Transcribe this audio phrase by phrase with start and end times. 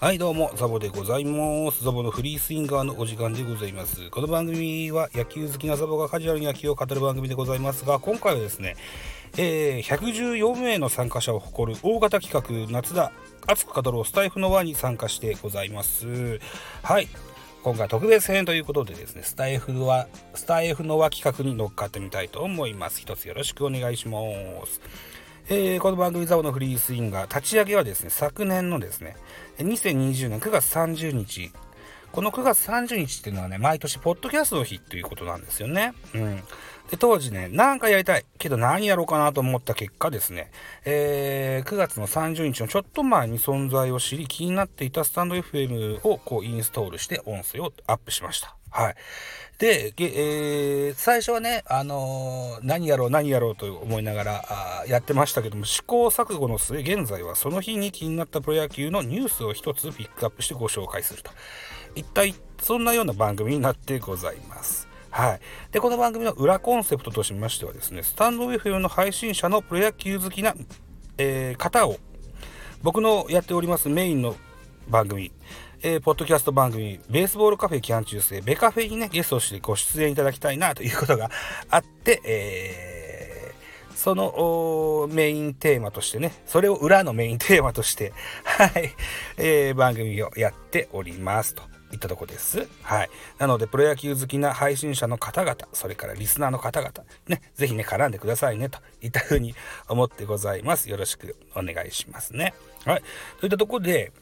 [0.00, 8.76] はいどうもザボでございますザボのフリースインガーのお時間でございますこの番組は野球好きなザボがカジュアルに野球を語る番組でございますが今回はですね、
[9.36, 13.12] えー、114名の参加者を誇る大型企画夏だ
[13.46, 16.40] 熱く語ろうスタイフの輪に参加してございます
[16.82, 17.06] はい
[17.62, 23.02] 今回特別編ということでですね、スタイフは、スタイフの輪企画に乗っかってみたいと思います。
[23.02, 24.18] 一つよろしくお願いしま
[24.64, 24.80] す。
[25.52, 29.16] えー、この番組ザボのフリースインガー立ち上げはですね、昨年のですね、
[29.58, 31.50] 2020年9月30日、
[32.12, 35.92] この9月30日っていうのはね、毎年ポッドキャストの日っていうことなんですよね。
[36.14, 36.36] うん。
[36.88, 38.24] で、当時ね、なんかやりたい。
[38.38, 40.52] けど何やろうかなと思った結果ですね、
[40.84, 48.59] えー、9月の30日のちょっと前に存在を知り気になっていたスタンド FM をこうインストールして音声をアップしました。
[48.70, 48.94] はい。
[49.58, 61.30] で、えー、最初はね、あのー、何やろう何やろうと思いながらあやってましたけども、試行錯誤の末、現在はその日に気になったプロ野球のニュースを一つピックアップしてご紹介すると。
[61.94, 64.88] 一体、そんなような番組になってございます。
[65.10, 65.40] はい。
[65.72, 70.54] で、この番組の裏コンセプトとしましてはですね、スタンド FM の配信者のプロ野球好きな、
[71.18, 71.96] えー、方を、
[72.82, 74.36] 僕のやっておりますメインの
[74.88, 75.32] 番組、
[75.82, 81.30] えー、ポッドキャスト番組、ベースボールカフェキャン中世、ベカフェにね、ゲストとしてご出演いただきたいなということが
[81.70, 88.12] あって、えー、そのメインテーマとしてね、それを裏のメインテーマとして、
[88.44, 88.94] はい、
[89.38, 91.62] えー、番組をやっておりますと。
[91.92, 92.68] いったとこです。
[92.82, 93.10] はい。
[93.38, 96.92] なので、プロ野球好きな配信者の方々、それからリスナーの方々、
[97.26, 99.56] ね、ぜひね、絡んでくださいね、といったふうに
[99.88, 100.88] 思ってございます。
[100.88, 102.54] よろしくお願いしますね。
[102.84, 103.02] はい。
[103.40, 104.12] といったとこで、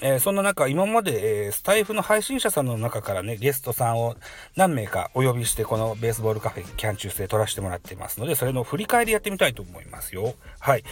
[0.00, 4.16] えー、そんな中、今まで、えー、スタイフの配信者さんの中からね、ゲストさんを
[4.56, 10.34] 何名かお呼びして、このベースボールカフェキャン中世撮らせてもらってますので、それの振り返りやってみたいと思いますよ。
[10.60, 10.84] はい。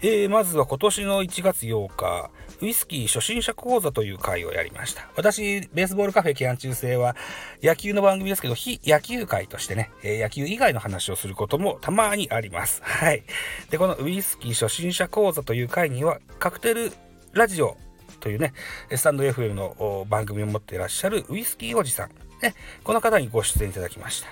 [0.00, 5.08] えー、まずは今年の1月8日、ウイスキー初心者講座という会をやりました。
[5.16, 7.16] 私、ベースボールカフェキャン中世は
[7.62, 12.80] 野球の番組ですけど、非野球会としてね、え野球以外の話をすることもたまにあります。
[12.84, 13.24] はい。
[13.70, 16.92] で、このウイスキー初心者講座という会には、カクテル
[17.32, 17.76] ラジオ
[18.22, 18.54] というね、
[18.94, 22.10] スタンド FM の番組を持っていらっしゃるウイスキーおじさん、
[22.40, 24.28] ね、この方にご出演いただきました。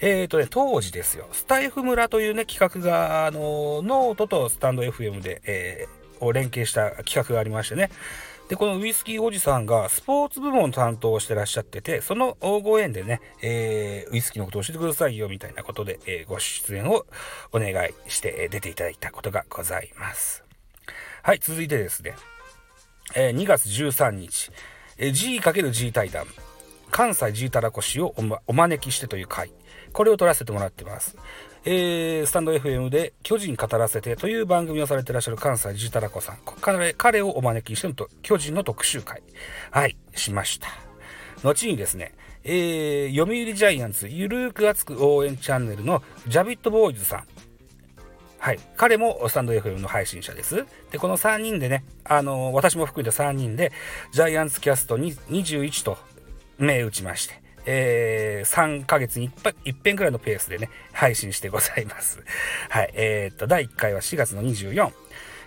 [0.00, 7.90] え、ー、とね、当時ですよ、スタエフ村というね、企画が、あの、ノートと stand.fm で、えー、を連携した企画がありましてね、
[8.48, 17.06] で、このウイスキーおじさんがスポーツ部門担当してらっしゃってて、そのご縁でね、えー、ウイスキーのことを教えてくださいよ、みたいなことで、えー、ご出演を
[17.52, 20.44] お願いして出ていただいたことがございます。
[21.22, 22.14] はい、続いてですね、
[23.14, 24.50] えー、2月13日、
[24.98, 26.26] えー、G×G 対談、
[26.90, 29.52] 関西 G たらこしをお,、ま、お招きしてという回、
[29.92, 31.16] これを撮らせてもらってます。
[31.66, 39.22] えー、スタンド FM で巨人語らせてという番組をされてらっしゃる関西 G たらこさん、彼彼をお招きしてのと巨人の特集会、
[39.70, 40.68] はい、しました。
[41.42, 47.24] 後にですね、えー、読売ジャイアンツゆるーく熱く応援チャンネルのジャビットボーイズさん、
[48.44, 48.58] はい。
[48.76, 50.66] 彼もスタンド FM の配信者です。
[50.90, 53.72] で、この3人でね、あのー、私も含めて3人で、
[54.12, 55.96] ジャイアンツキャストに21と
[56.58, 59.30] 銘打ちまして、えー、3ヶ月に
[59.64, 62.22] 一遍くらいのペースでね、配信してございます。
[62.68, 62.90] はい。
[62.92, 64.92] えー、っと、第1回は4月の24、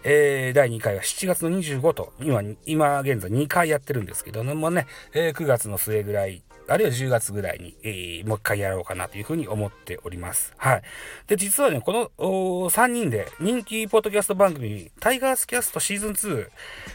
[0.04, 10.54] えー、第2回は7月の25と、今、今現在2回やってるんですけどもね、えー、9月の末ぐらいあるいは10月ぐらいに、えー、もう一回やろうかなというふうに思っております。
[10.58, 10.82] はい。
[11.28, 16.50] で、実はね、この3人で人気ポッドキャスト番組、タイガースキャストシーズン2っ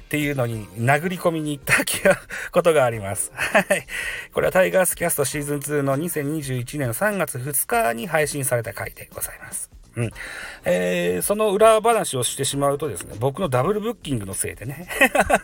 [0.09, 1.75] ていうのに殴り込みに行った
[2.53, 3.33] ことがあります。
[3.35, 3.87] はい。
[4.33, 9.72] これはタイガースキャストシーズン2の2021年3月2日に配信された回でございます。
[9.97, 10.11] うん。
[10.65, 14.89] えー、その裏話をしてしまうとですね、僕のダブルブッキングのせいでね、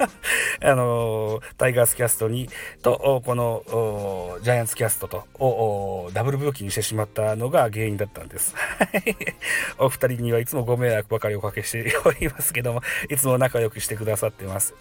[0.62, 2.48] あのー、タイガースキャストに、
[2.82, 8.54] と、この、ジャイアンツキャストと、を、ダブルブッキングしてしまったのが原因だったんです。
[9.78, 14.74] お二人にはいつもご迷惑ばかりおかけしておりますけども、いつも仲良くしてくださってます。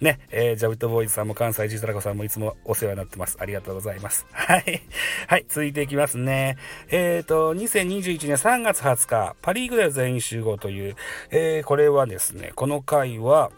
[0.00, 3.36] ね、えー、ジャビットボーイズさんも関西ジータラコさんもいつもお世話になってます。
[3.40, 4.26] ありがとうございます。
[4.30, 4.82] はい。
[5.26, 6.56] はい、続いていきますね。
[6.90, 9.07] えっ、ー、と、2021年3月20日、
[9.42, 10.96] パリーグでは全員集合という、
[11.30, 13.50] えー、これはですね、この回は、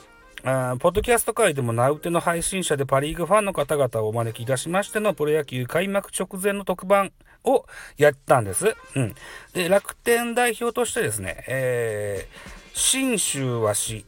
[0.43, 7.13] ポッドキャスト界でも名うての配信者でパ・リーグファンの方々をお招きいたしましてのプロ野球開幕直前の特番
[7.45, 7.67] を
[7.99, 8.75] やったんです。
[8.95, 9.15] うん。
[9.53, 14.07] で、楽天代表としてですね、えー、新州和紙、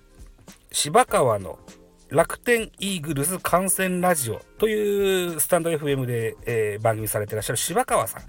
[0.71, 1.59] 芝川の
[2.09, 8.23] 楽天イーグルス観戦ラジオというスタンド FM で、えー、番組されてらっしゃる柴川さん。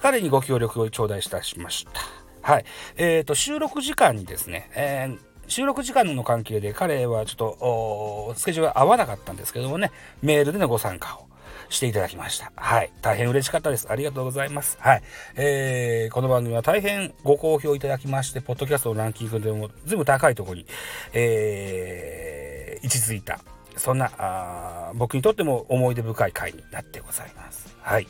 [0.00, 2.29] 彼にご協力を頂戴いたしました。
[2.42, 2.64] はい。
[2.96, 9.90] えっ、ー、と、収録時間にですね、えー収録時間の関係で彼はちょっとスケジュールが合わなかったんですけどもね、
[10.22, 11.26] メールでのご参加を
[11.68, 12.52] していただきました。
[12.56, 12.92] はい。
[13.02, 13.88] 大変嬉しかったです。
[13.90, 14.78] ありがとうございます。
[14.80, 15.02] はい。
[15.36, 20.66] えー、この番組は大変ご好評いただきまして、ポッドキャストのランキングでも全部高いところに、
[21.12, 23.40] えー、位置づいた、
[23.76, 27.74] そんな、あ僕にとっても思い出深い回になってございます。
[27.82, 28.06] はい。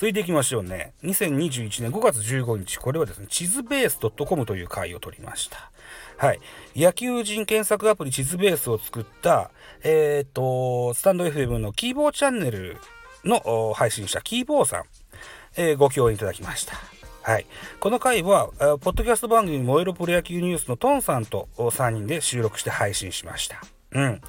[0.00, 0.94] 続いていきましょうね。
[1.04, 5.70] 2021年5月15日、これはですね、地図ベース .com という回を取りました。
[6.16, 6.40] はい。
[6.74, 9.50] 野球人検索アプリ地図ベースを作った、
[9.84, 12.78] えっ、ー、と、スタンド FM のキーボーチャンネル
[13.26, 14.84] の配信者、キーボーさん、
[15.58, 16.76] えー、ご共演いただきました。
[17.20, 17.44] はい。
[17.78, 18.48] この回は、
[18.80, 23.60] ポッドキャスト番組燃えるプロ野球ニュースのトンさんと3人で収録して配信しました。
[23.92, 24.22] うん。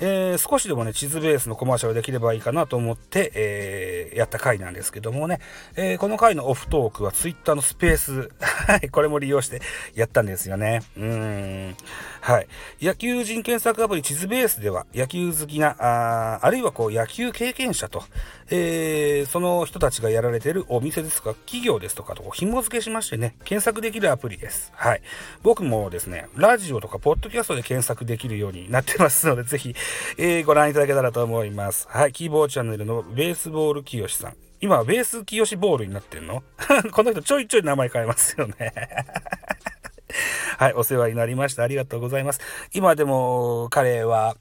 [0.00, 5.40] えー、少しでもね、地図ベースのコマーシャルできればいいかなと思って、えー、やった回なんですけどもね、
[5.76, 9.60] えー、この回のオフトークは Twitter のスペース、 はい、これも利用して
[9.94, 10.82] やったんですよね。
[10.96, 11.76] うん。
[12.20, 12.48] はい。
[12.80, 18.04] 野球人検索アプリ地図ベースでは、野球好きな、ああるいはこう、野球経験者と、
[18.50, 24.72] え、その人たちがやられてるお店ですとか、企業ですとかと紐付けしましてね、検索できるアプリです。
[24.74, 25.02] はい。
[25.42, 29.74] 僕もですね、ラジオとかポッドキャストで検索できるようになってますので、ぜひ、
[30.16, 31.86] えー、ご覧いただけたらと思います。
[31.90, 32.12] はい。
[32.12, 34.36] キーボーチャンネルのベースボール清さん。
[34.60, 36.42] 今はベース清ボールになってんの？
[36.92, 38.72] この人ちょいちょい名前変えますよね
[40.58, 40.72] はい。
[40.72, 41.62] お世話になりました。
[41.62, 42.40] ありがとうございます。
[42.72, 44.36] 今でも彼は、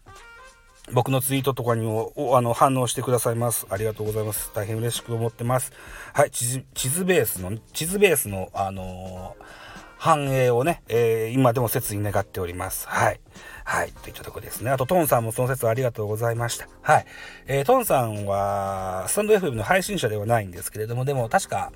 [0.92, 3.68] 僕のツイートとかにもあの反応してくださいます。
[3.70, 4.52] ありがとうございます。
[4.54, 5.74] 大変嬉しく思ってます。
[6.14, 6.32] はい。
[6.32, 9.44] 地図ベースの、地図ベースの、あのー、
[9.98, 12.88] 繁栄をね、えー、今でも切に願っております。
[12.88, 13.20] はい。
[13.66, 13.92] はい。
[13.92, 14.72] といったとこですね。
[14.72, 16.68] あと、トンさんもその説ありがとうございました。
[16.82, 17.06] はい。
[17.48, 21.72] えー、トンさんは、スタンド FM の配信者ではないんですけれども、でも確か、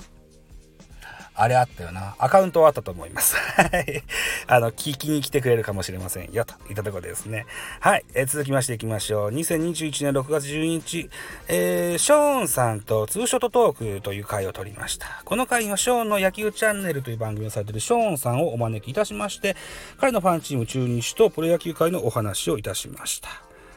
[1.33, 2.15] あれあったよな。
[2.19, 3.35] アカウントはあったと思います。
[3.37, 4.03] はい。
[4.47, 6.43] あの、聞きに来てくれるかもしれませんよ。
[6.43, 7.45] といったところですね。
[7.79, 8.05] はい。
[8.13, 9.31] えー、続きましていきましょう。
[9.31, 11.09] 2021年6月12日、
[11.47, 15.21] えー、ショーンさんとツーショットトークという回を取りました。
[15.23, 19.55] この回はショーンの野球チャンネルという番組をされているショーンさんをお招きいたしまして、
[19.99, 23.29] 彼のファンチーム中日とプロ野球界のお話をいたしました。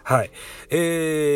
[0.02, 0.30] はい。
[0.70, 0.76] え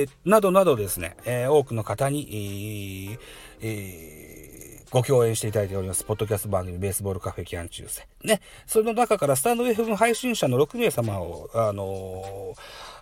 [0.06, 3.18] ー、などなどですね、えー、多くの方に、えー、
[3.62, 4.47] えー
[4.90, 8.08] ご共演していただいております、ポッドキャスト番組、ベースボールカフェキャン中世。
[8.24, 12.54] ね、その中からスタンド FM 配信者の6名様を、あの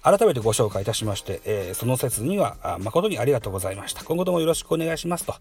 [0.02, 4.02] ー、改めてご紹介いたしまして、えー、その説には誠にありがとうございました。
[4.02, 5.34] 今後ともよろしくお願いしますと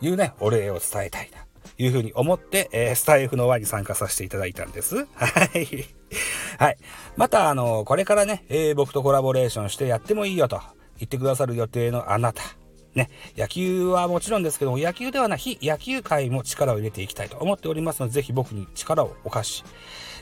[0.00, 1.44] いうね、お礼を伝えたいな。
[1.76, 4.96] いうふうに思って、えー、スタイフの輪に参加させていただいたんです。
[4.96, 5.04] は
[5.54, 5.88] い。
[6.58, 6.76] はい。
[7.16, 10.60] また、あのこれからね、え、僕とコラボレーションしてやってもいいよと
[10.98, 12.59] 言ってくださる予定のあなた。
[12.94, 19.64] ね、野球はもちろんですけども、野球ではない非野球界も力を入れていきたいと思っておりますので、ぜひ僕に力をお貸し、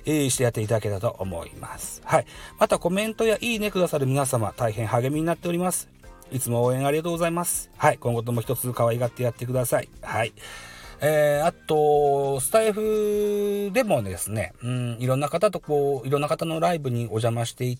[0.04, 2.02] えー、してやっていただけたと思います。
[2.04, 2.26] はい。
[2.58, 5.88] またコメントやいいねくださる皆様、大変励みになっております。
[6.30, 7.70] いつも応援ありがとうございます。
[7.76, 7.98] はい。
[7.98, 9.88] 今後とも一つ可愛がってやってください。
[10.02, 10.32] はい。
[11.00, 17.78] えー、あと、スタイフでもですね、うん、いろんな方とこう、いろんな方のライブにお邪魔していっ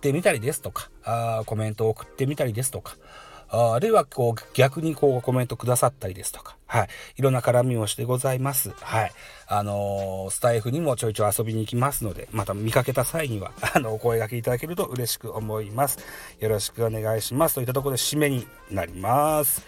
[0.00, 2.96] てみたりですとか、あコメントを送ってみたりですとか、
[3.48, 6.88] あるいはこう逆にこうコメントくださったりですとか、はい。
[7.16, 8.70] いろんな絡みをしてございます。
[8.70, 9.12] はい。
[9.46, 15.98] あのー、スタイフにもちょいちょい遊びに行きますので、また見かけた際には、 あの、お声掛けいただけると嬉しく思います。
[16.40, 17.54] よろしくお願いします。
[17.54, 19.62] といったところで締めになります。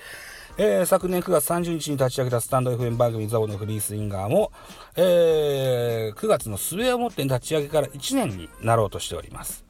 [0.61, 4.51] えー、昨年9月30日に立ち上げたスタンド FM 番組ザボのフリースインガーも、
[4.97, 9.68] えー、9月の末をもって立ち上げから1年になろうとしております。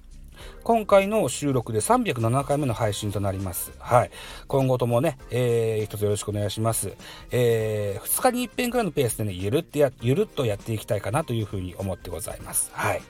[0.62, 3.72] 今回の収録で307回目の配信となります。
[3.78, 4.10] はい。
[4.46, 6.92] 今後ともね、えー、一つよろしくお願いします。
[7.30, 12.70] えー、2日に一遍くらいのペースでね、ゆるってや、ゆるっとやっていきたいかなというふうに思ってございます。
[12.72, 13.02] はい。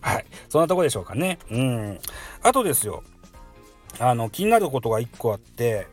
[0.00, 0.26] はい。
[0.48, 1.38] そんなとこでしょうかね。
[1.50, 1.98] うん。
[2.42, 3.02] あとですよ。
[3.98, 5.86] あの、気になることが1個あって、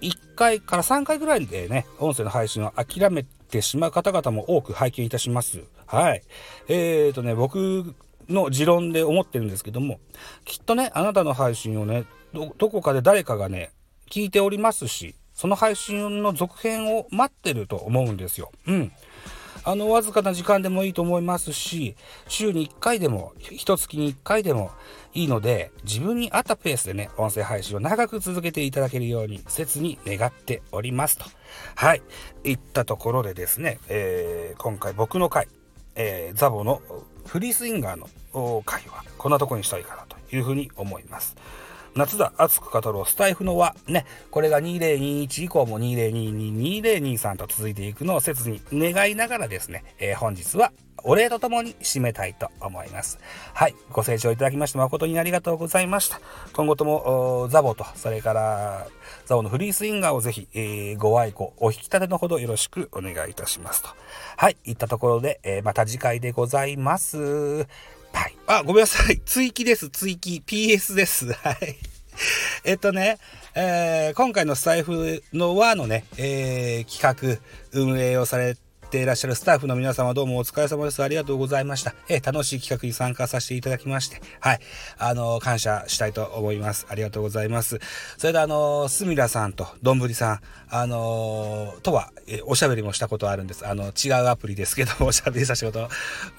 [0.00, 5.64] 1回から3回ぐらいでね、音声の配信を諦めてしまう方々も多く拝見いたします。
[5.86, 6.22] はい。
[6.68, 7.94] えーとね、僕
[8.28, 10.00] の持論で思ってるんですけども、
[10.44, 13.70] きっとね、あなたの配信をね、ど、こかで誰かがね、
[14.10, 18.50] 聞いておりますし、その配信の続編を待ってると思うんですよ。
[18.66, 18.92] うん。
[19.64, 24.70] あの、わずかな時間でもいいと思いますし、週に1回でも、1月に1回でも
[25.14, 31.24] いいので、自分に合ったペースでね、音声配信を長く続けていただけるように、切に願っておりますと。
[31.74, 32.02] はい。
[32.44, 35.48] いったところでですね、えー、今回僕の回、
[35.96, 36.80] えー、ザボの
[37.28, 41.36] フリースインガーの回はこんなとこにしたいかなというふうに思います。
[41.94, 43.74] 夏だ熱く語ろうスタイフの輪。
[43.86, 50.72] ね、これが2021以降も2022、2023と続いていくのを切に願いながらですね、えー、本日は
[51.04, 53.18] お礼とともに締めたいと思います。
[53.54, 53.74] はい。
[53.90, 56.20] ご清聴いただきまして誠にありがとうございました。
[56.52, 58.86] 今後とも、ザボと、それから、
[59.26, 63.88] ザボのフリースインガーをぜひ、えー、ご愛顧、お引き立てのほどよろしくお願いいたしますと。
[64.36, 64.56] はい。
[64.64, 67.66] いったところで、えー、また次回でございます。
[68.18, 68.34] はい。
[68.48, 69.20] あ、ごめんなさい。
[69.24, 69.90] 追記です。
[69.90, 70.42] 追記。
[70.44, 71.32] PS です。
[71.38, 71.76] はい。
[72.64, 73.18] えっとね、
[73.54, 78.56] えー、今回のスタイフの輪のね、えー、企画、運営をされ
[78.88, 81.02] ていらっしゃるスタッフの皆様どうもお疲れ様です。
[81.02, 81.94] ありがとうございました。
[82.08, 84.60] え、楽しい企画に参加させていただきまして、はい、
[84.96, 86.86] あの、感謝したいと思います。
[86.88, 87.80] ありがとうございます。
[88.16, 90.40] それであの、すみらさんとどんぶりさん、
[90.70, 93.66] あの、とは、えおしゃべりもしたことあるんです。
[93.66, 95.90] あの、違うアプリですけど、 おしゃべりさせてこと、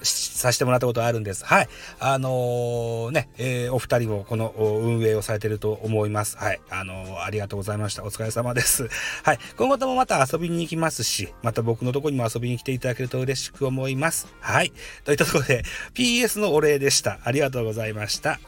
[0.02, 1.44] させてもらったことあるんです。
[1.44, 1.68] はい。
[2.00, 6.36] あのね、えお二人もこの運営をされてると思います。
[6.36, 6.60] はい。
[6.70, 8.02] あのありがとうございました。
[8.02, 8.88] お疲れ様です。
[9.22, 9.38] はい。
[9.56, 14.26] 今後ともまた遊びに行きますし、また僕のとこにも遊びに来ていただけると嬉しく思います。
[14.40, 14.72] はい。
[15.04, 15.62] といったところで、
[15.94, 17.18] PS のお礼でした。
[17.24, 18.40] ありがとうございました。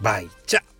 [0.00, 0.71] バイチャ